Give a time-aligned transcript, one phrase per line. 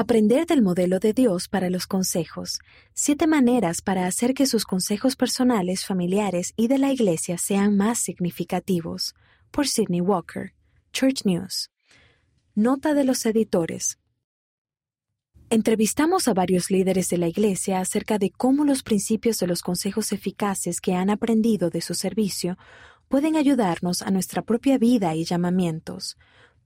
[0.00, 2.60] Aprender del modelo de Dios para los consejos.
[2.94, 7.98] Siete maneras para hacer que sus consejos personales, familiares y de la Iglesia sean más
[7.98, 9.16] significativos.
[9.50, 10.52] Por Sidney Walker.
[10.92, 11.72] Church News.
[12.54, 13.98] Nota de los editores.
[15.50, 20.12] Entrevistamos a varios líderes de la Iglesia acerca de cómo los principios de los consejos
[20.12, 22.56] eficaces que han aprendido de su servicio
[23.08, 26.16] pueden ayudarnos a nuestra propia vida y llamamientos.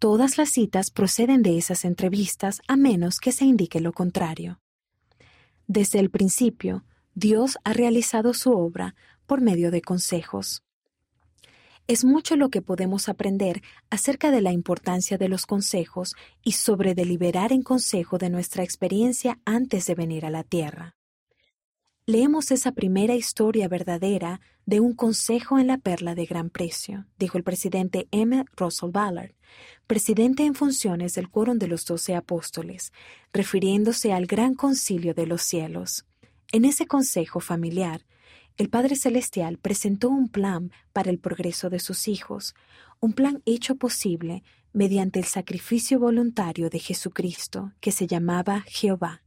[0.00, 4.58] Todas las citas proceden de esas entrevistas a menos que se indique lo contrario.
[5.66, 8.94] Desde el principio, Dios ha realizado su obra
[9.26, 10.62] por medio de consejos.
[11.86, 13.60] Es mucho lo que podemos aprender
[13.90, 19.38] acerca de la importancia de los consejos y sobre deliberar en consejo de nuestra experiencia
[19.44, 20.96] antes de venir a la tierra
[22.10, 27.38] leemos esa primera historia verdadera de un consejo en la perla de gran precio, dijo
[27.38, 28.44] el presidente M.
[28.56, 29.32] Russell Ballard,
[29.86, 32.92] presidente en funciones del Quórum de los Doce Apóstoles,
[33.32, 36.04] refiriéndose al gran concilio de los cielos.
[36.50, 38.04] En ese consejo familiar,
[38.56, 42.56] el Padre Celestial presentó un plan para el progreso de sus hijos,
[42.98, 49.22] un plan hecho posible mediante el sacrificio voluntario de Jesucristo, que se llamaba Jehová.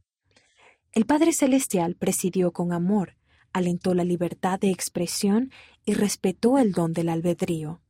[0.94, 3.16] El Padre Celestial presidió con amor,
[3.52, 5.50] alentó la libertad de expresión
[5.84, 7.82] y respetó el don del albedrío.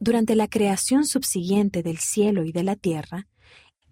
[0.00, 3.28] Durante la creación subsiguiente del cielo y de la tierra,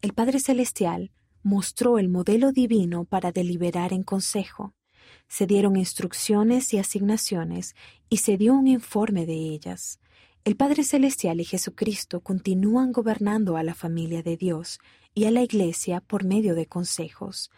[0.02, 1.12] el Padre Celestial
[1.44, 4.74] mostró el modelo divino para deliberar en consejo.
[5.28, 7.76] Se dieron instrucciones y asignaciones
[8.08, 10.00] y se dio un informe de ellas.
[10.46, 14.78] El Padre Celestial y Jesucristo continúan gobernando a la familia de Dios
[15.12, 17.50] y a la Iglesia por medio de consejos.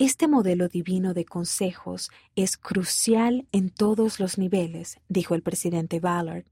[0.00, 6.46] Este modelo divino de consejos es crucial en todos los niveles, dijo el presidente Ballard.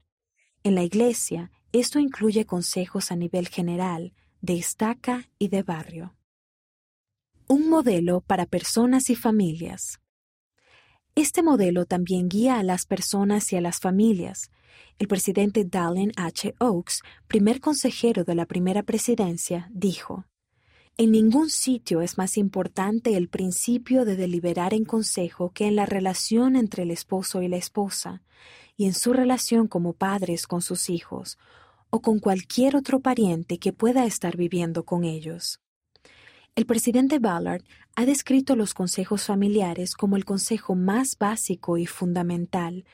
[0.63, 6.15] En la Iglesia, esto incluye consejos a nivel general, de estaca y de barrio.
[7.49, 9.99] Un modelo para personas y familias.
[11.13, 14.49] Este modelo también guía a las personas y a las familias.
[14.99, 16.53] El presidente Dallin H.
[16.59, 20.25] Oaks, primer consejero de la primera presidencia, dijo,
[20.95, 25.87] en ningún sitio es más importante el principio de deliberar en consejo que en la
[25.87, 28.21] relación entre el esposo y la esposa,
[28.77, 31.39] y en su relación como padres con sus hijos,
[31.89, 35.62] o con cualquier otro pariente que pueda estar viviendo con ellos.
[36.55, 37.63] El presidente Ballard
[37.95, 42.85] ha descrito los consejos familiares como el consejo más básico y fundamental,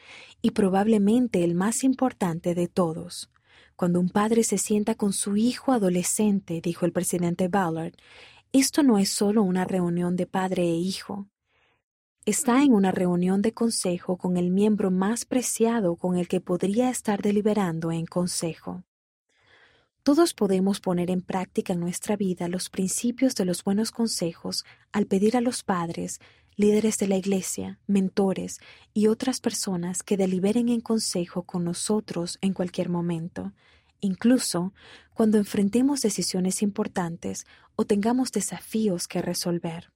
[0.42, 3.30] y probablemente el más importante de todos.
[3.76, 7.96] Cuando un padre se sienta con su hijo adolescente, dijo el presidente Ballard,
[8.54, 11.28] esto no es solo una reunión de padre e hijo.
[12.26, 16.90] Está en una reunión de consejo con el miembro más preciado con el que podría
[16.90, 18.86] estar deliberando en consejo.
[20.04, 25.06] Todos podemos poner en práctica en nuestra vida los principios de los buenos consejos al
[25.06, 26.20] pedir a los padres,
[26.56, 28.60] líderes de la Iglesia, mentores
[28.94, 33.54] y otras personas que deliberen en consejo con nosotros en cualquier momento,
[34.00, 34.74] incluso
[35.14, 37.46] cuando enfrentemos decisiones importantes
[37.76, 39.92] o tengamos desafíos que resolver.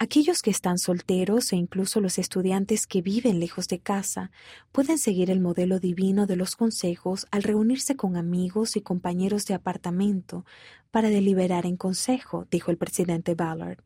[0.00, 4.32] Aquellos que están solteros e incluso los estudiantes que viven lejos de casa
[4.72, 9.54] pueden seguir el modelo divino de los consejos al reunirse con amigos y compañeros de
[9.54, 10.44] apartamento
[10.90, 13.84] para deliberar en consejo, dijo el presidente Ballard.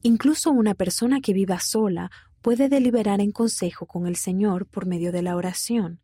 [0.00, 2.10] Incluso una persona que viva sola
[2.40, 6.00] puede deliberar en consejo con el Señor por medio de la oración,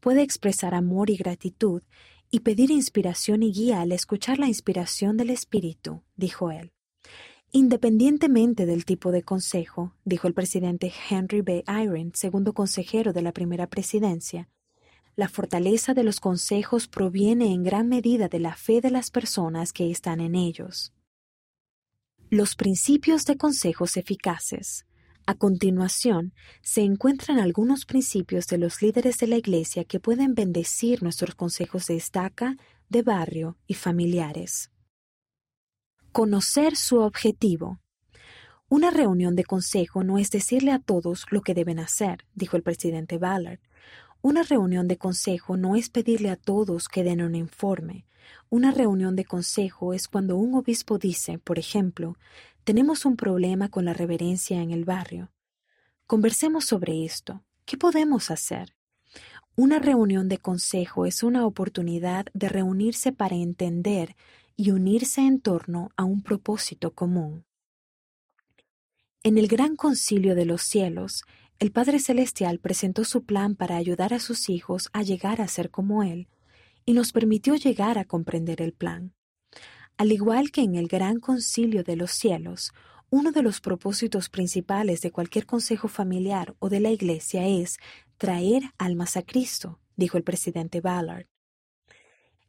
[0.00, 1.82] puede expresar amor y gratitud
[2.30, 6.72] y pedir inspiración y guía al escuchar la inspiración del Espíritu, dijo él.
[7.50, 11.64] Independientemente del tipo de consejo, dijo el presidente Henry B.
[11.66, 14.50] Eyring, segundo consejero de la primera presidencia,
[15.16, 19.72] la fortaleza de los consejos proviene en gran medida de la fe de las personas
[19.72, 20.92] que están en ellos.
[22.30, 24.86] Los principios de consejos eficaces.
[25.26, 31.02] A continuación, se encuentran algunos principios de los líderes de la Iglesia que pueden bendecir
[31.02, 32.56] nuestros consejos de estaca,
[32.90, 34.70] de barrio y familiares.
[36.12, 37.80] Conocer su objetivo.
[38.68, 42.62] Una reunión de consejo no es decirle a todos lo que deben hacer, dijo el
[42.62, 43.60] presidente Ballard.
[44.22, 48.06] Una reunión de consejo no es pedirle a todos que den un informe.
[48.48, 52.16] Una reunión de consejo es cuando un obispo dice, por ejemplo,
[52.64, 55.30] tenemos un problema con la reverencia en el barrio.
[56.06, 57.44] Conversemos sobre esto.
[57.66, 58.77] ¿Qué podemos hacer?
[59.58, 64.14] Una reunión de consejo es una oportunidad de reunirse para entender
[64.54, 67.44] y unirse en torno a un propósito común.
[69.24, 71.24] En el gran concilio de los cielos,
[71.58, 75.70] el Padre Celestial presentó su plan para ayudar a sus hijos a llegar a ser
[75.70, 76.28] como Él,
[76.84, 79.12] y nos permitió llegar a comprender el plan.
[79.96, 82.72] Al igual que en el Gran Concilio de los Cielos,
[83.10, 87.78] uno de los propósitos principales de cualquier consejo familiar o de la Iglesia es
[88.18, 91.26] traer almas a Cristo, dijo el presidente Ballard.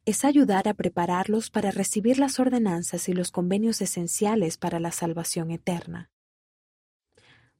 [0.04, 5.50] Es ayudar a prepararlos para recibir las ordenanzas y los convenios esenciales para la salvación
[5.50, 6.10] eterna.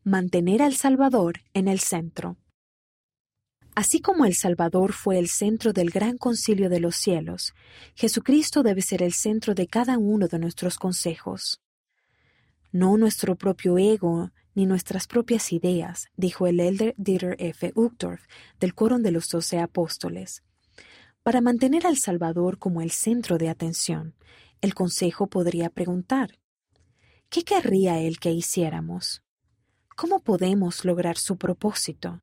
[0.03, 2.37] Mantener al Salvador en el centro.
[3.77, 7.53] Así como el Salvador fue el centro del gran concilio de los cielos,
[7.95, 11.61] Jesucristo debe ser el centro de cada uno de nuestros consejos.
[12.73, 17.73] No nuestro propio ego ni nuestras propias ideas, dijo el elder Dieter F.
[17.75, 18.26] Uchtdorf
[18.58, 20.43] del Quórum de los Doce Apóstoles.
[21.23, 24.14] Para mantener al Salvador como el centro de atención,
[24.61, 26.38] el Consejo podría preguntar,
[27.29, 29.23] ¿qué querría él que hiciéramos?
[29.97, 32.23] ¿Cómo podemos lograr su propósito?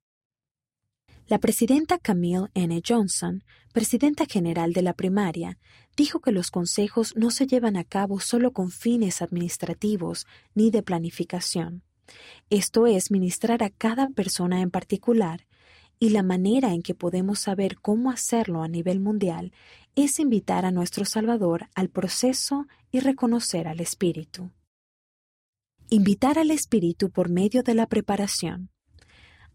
[1.27, 2.81] La presidenta Camille N.
[2.88, 3.44] Johnson,
[3.74, 5.59] presidenta general de la primaria,
[5.95, 10.25] dijo que los consejos no se llevan a cabo solo con fines administrativos
[10.56, 11.83] ni de planificación.
[12.50, 15.45] Esto es ministrar a cada persona en particular,
[16.00, 19.51] y la manera en que podemos saber cómo hacerlo a nivel mundial
[19.95, 24.51] es invitar a nuestro Salvador al proceso y reconocer al Espíritu.
[25.89, 28.69] Invitar al Espíritu por medio de la preparación.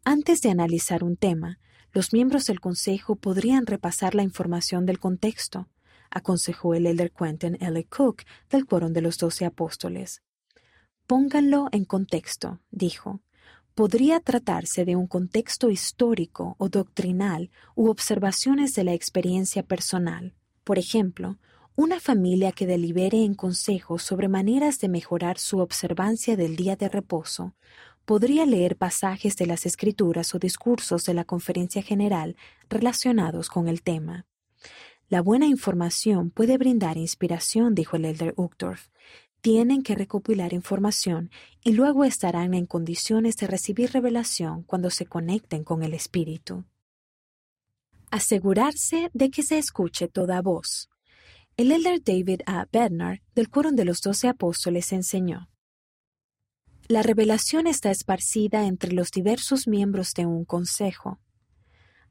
[0.05, 1.60] Antes de analizar un tema,
[1.93, 5.69] los miembros del Consejo podrían repasar la información del contexto,
[6.10, 7.84] aconsejó el elder Quentin L.
[7.84, 10.22] Cook del Quórum de los Doce Apóstoles.
[11.06, 13.20] Pónganlo en contexto, dijo.
[13.75, 20.34] Podría tratarse de un contexto histórico o doctrinal u observaciones de la experiencia personal.
[20.64, 21.38] Por ejemplo,
[21.75, 26.90] una familia que delibere en consejos sobre maneras de mejorar su observancia del día de
[26.90, 27.55] reposo
[28.05, 32.37] podría leer pasajes de las escrituras o discursos de la conferencia general
[32.69, 34.26] relacionados con el tema.
[35.08, 38.88] La buena información puede brindar inspiración, dijo el elder Uchtdorf.
[39.43, 41.29] Tienen que recopilar información
[41.65, 46.65] y luego estarán en condiciones de recibir revelación cuando se conecten con el Espíritu.
[48.12, 50.91] Asegurarse de que se escuche toda voz.
[51.56, 52.67] El elder David A.
[52.71, 55.49] Bednar, del Quórum de los Doce Apóstoles, enseñó.
[56.87, 61.19] La revelación está esparcida entre los diversos miembros de un consejo.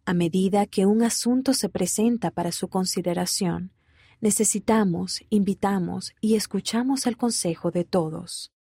[0.04, 3.72] A medida que un asunto se presenta para su consideración,
[4.22, 8.52] necesitamos, invitamos y escuchamos el consejo de todos.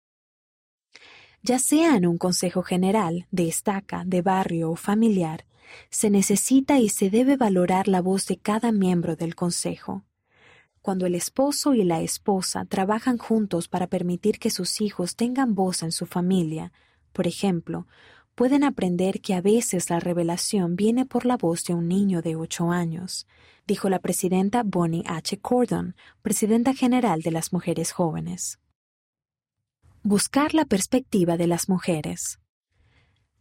[1.43, 5.45] Ya sea en un consejo general, de estaca, de barrio o familiar,
[5.89, 10.03] se necesita y se debe valorar la voz de cada miembro del consejo.
[10.81, 15.83] Cuando el esposo y la esposa trabajan juntos para permitir que sus hijos tengan voz
[15.83, 16.73] en su familia,
[17.13, 17.87] por ejemplo,
[18.35, 22.35] pueden aprender que a veces la revelación viene por la voz de un niño de
[22.35, 23.27] ocho años,
[23.67, 25.39] dijo la presidenta Bonnie H.
[25.39, 28.59] Cordon, presidenta general de las mujeres jóvenes.
[30.03, 32.39] Buscar la perspectiva de las mujeres.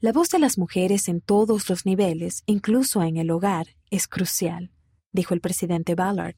[0.01, 4.71] La voz de las mujeres en todos los niveles, incluso en el hogar, es crucial,
[5.13, 6.37] dijo el presidente Ballard.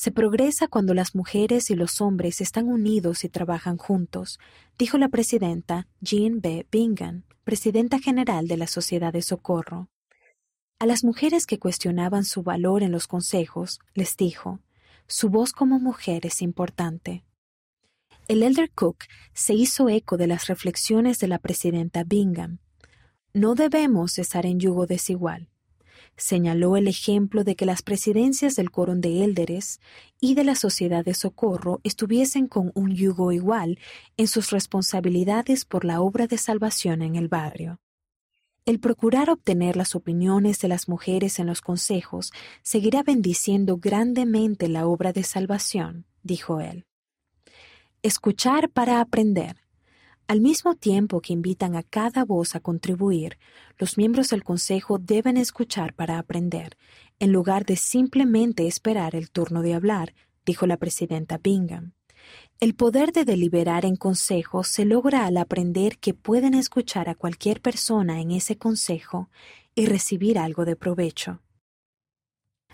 [0.00, 4.38] Se progresa cuando las mujeres y los hombres están unidos y trabajan juntos,
[4.78, 6.66] dijo la presidenta Jean B.
[6.72, 9.90] Bingham, presidenta general de la Sociedad de Socorro.
[10.78, 14.60] A las mujeres que cuestionaban su valor en los consejos, les dijo,
[15.06, 17.22] su voz como mujer es importante.
[18.26, 19.04] El elder Cook
[19.34, 22.60] se hizo eco de las reflexiones de la presidenta Bingham.
[23.34, 25.50] No debemos estar en yugo desigual.
[26.16, 29.80] Señaló el ejemplo de que las presidencias del coro de Élderes
[30.20, 33.78] y de la Sociedad de Socorro estuviesen con un yugo igual
[34.16, 37.80] en sus responsabilidades por la obra de salvación en el barrio.
[38.66, 44.86] El procurar obtener las opiniones de las mujeres en los consejos seguirá bendiciendo grandemente la
[44.86, 46.84] obra de salvación, dijo él.
[48.02, 49.56] Escuchar para aprender.
[50.30, 53.36] Al mismo tiempo que invitan a cada voz a contribuir,
[53.78, 56.76] los miembros del Consejo deben escuchar para aprender,
[57.18, 60.14] en lugar de simplemente esperar el turno de hablar,
[60.46, 61.94] dijo la presidenta Bingham.
[62.60, 67.60] El poder de deliberar en consejo se logra al aprender que pueden escuchar a cualquier
[67.60, 69.30] persona en ese consejo
[69.74, 71.40] y recibir algo de provecho.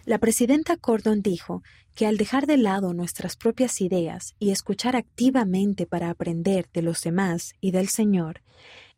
[0.07, 1.65] La presidenta Cordon dijo
[1.97, 7.03] que al dejar de lado nuestras propias ideas y escuchar activamente para aprender de los
[7.03, 8.41] demás y del Señor,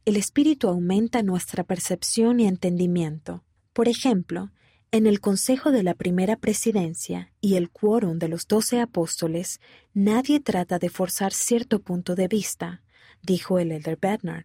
[0.04, 3.42] el Espíritu aumenta nuestra percepción y entendimiento.
[3.72, 4.50] Por ejemplo,
[4.90, 9.60] en el Consejo de la Primera Presidencia y el quórum de los doce apóstoles,
[9.94, 12.82] nadie trata de forzar cierto punto de vista,
[13.22, 14.44] dijo el elder Bernard.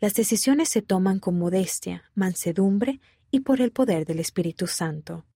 [0.00, 2.98] Las decisiones se toman con modestia, mansedumbre
[3.30, 5.26] y por el poder del Espíritu Santo.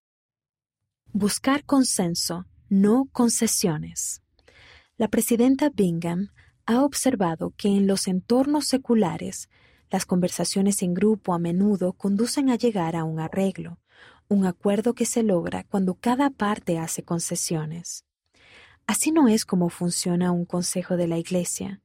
[1.19, 4.21] Buscar consenso, no concesiones.
[4.99, 6.29] La presidenta Bingham
[6.67, 9.49] ha observado que en los entornos seculares,
[9.91, 13.79] las conversaciones en grupo a menudo conducen a llegar a un arreglo,
[14.29, 18.05] un acuerdo que se logra cuando cada parte hace concesiones.
[18.87, 21.81] Así no es como funciona un consejo de la Iglesia.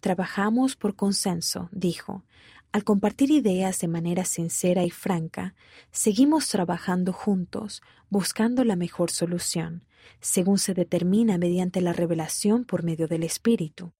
[0.00, 2.24] Trabajamos por consenso, dijo.
[2.72, 5.54] Al compartir ideas de manera sincera y franca,
[5.90, 9.84] seguimos trabajando juntos, buscando la mejor solución,
[10.20, 13.92] según se determina mediante la revelación por medio del Espíritu.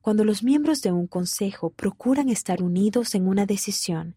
[0.00, 4.16] Cuando los miembros de un consejo procuran estar unidos en una decisión,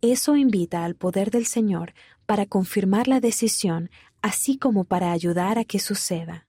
[0.00, 1.94] eso invita al poder del Señor
[2.26, 3.90] para confirmar la decisión,
[4.22, 6.48] así como para ayudar a que suceda.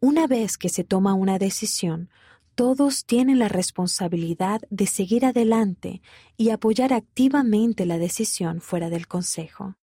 [0.00, 2.10] Una vez que se toma una decisión,
[2.54, 6.02] todos tienen la responsabilidad de seguir adelante
[6.36, 9.76] y apoyar activamente la decisión fuera del Consejo.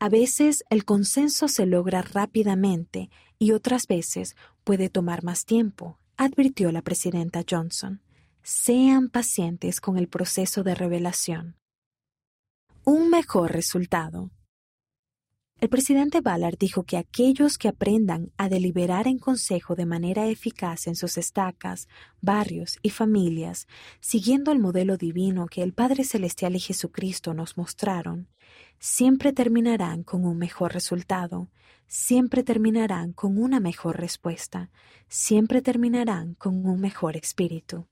[0.00, 6.70] A veces el consenso se logra rápidamente y otras veces puede tomar más tiempo, advirtió
[6.70, 8.00] la presidenta Johnson.
[8.42, 11.56] Sean pacientes con el proceso de revelación.
[12.84, 14.30] Un mejor resultado.
[15.60, 20.86] El presidente Ballard dijo que aquellos que aprendan a deliberar en consejo de manera eficaz
[20.86, 21.88] en sus estacas,
[22.20, 23.66] barrios y familias,
[23.98, 28.28] siguiendo el modelo divino que el Padre Celestial y Jesucristo nos mostraron,
[28.78, 31.50] siempre terminarán con un mejor resultado,
[31.88, 34.70] siempre terminarán con una mejor respuesta,
[35.08, 37.88] siempre terminarán con un mejor espíritu.